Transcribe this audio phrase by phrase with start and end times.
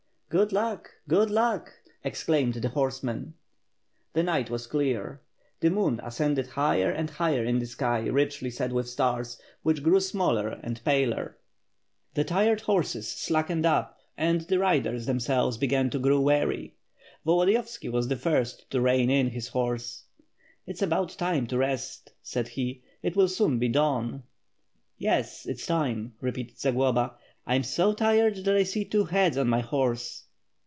[0.31, 0.89] "Good luck!
[1.09, 1.73] Good luck!"
[2.05, 3.33] exclaimed the horsemen.
[4.13, 5.19] The night was clear.
[5.59, 9.99] The moon ascended higher and higher in the sky richly set with stars, which grew
[9.99, 11.37] smaller WITH FIRE AND SWORD, 663 and paler.
[12.13, 16.75] The tired horses slackened up and the riders themselves began to grow weary.
[17.25, 20.05] Volodiyovski was the first to rein in his horse.
[20.65, 24.21] "It's about time to rest/' said he, "it will soon be dawn.'^
[24.97, 27.15] "Yes, it is time," repeated Zagloba.
[27.43, 30.25] "I am so tired that I see two heads on my horse."